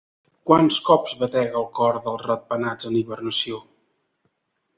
Quants 0.51 0.77
cops 0.87 1.13
batega 1.23 1.59
el 1.61 1.67
cor 1.81 1.99
dels 2.07 2.25
ratpenats 2.29 2.91
en 2.91 2.97
hibernació? 3.03 3.61